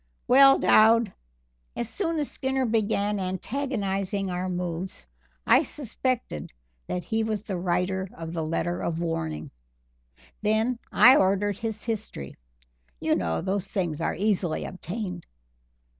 "Well, 0.27 0.57
Dowd, 0.57 1.13
as 1.75 1.87
soon 1.87 2.17
as 2.17 2.31
Skinner 2.31 2.65
began 2.65 3.19
antagonizing 3.19 4.31
our 4.31 4.49
moves, 4.49 5.05
I 5.45 5.61
suspected 5.61 6.51
that 6.87 7.03
he 7.03 7.23
was 7.23 7.43
the 7.43 7.55
writer 7.59 8.09
of 8.17 8.33
the 8.33 8.43
letter 8.43 8.81
of 8.81 8.99
warning. 8.99 9.51
Then 10.41 10.79
I 10.91 11.15
ordered 11.15 11.57
his 11.59 11.83
history 11.83 12.35
you 12.99 13.13
know 13.13 13.41
those 13.43 13.67
things 13.71 14.01
are 14.01 14.15
easily 14.15 14.65
obtained. 14.65 15.27